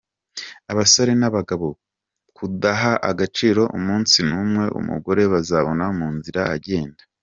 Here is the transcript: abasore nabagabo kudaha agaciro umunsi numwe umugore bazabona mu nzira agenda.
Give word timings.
abasore 0.71 1.11
nabagabo 1.21 1.67
kudaha 2.37 2.91
agaciro 3.09 3.61
umunsi 3.77 4.17
numwe 4.27 4.65
umugore 4.79 5.21
bazabona 5.33 5.85
mu 5.97 6.07
nzira 6.17 6.41
agenda. 6.57 7.01